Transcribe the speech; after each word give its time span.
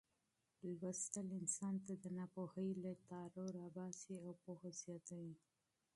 لوستل 0.79 1.27
انسان 1.39 1.73
د 2.03 2.05
ناپوهۍ 2.17 2.69
له 2.83 2.91
تیارو 3.07 3.45
راباسي 3.57 4.15
او 4.25 4.31
پوهه 4.43 4.69
زیاتوي. 4.81 5.35